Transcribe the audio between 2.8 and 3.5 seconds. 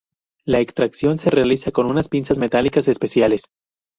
especiales.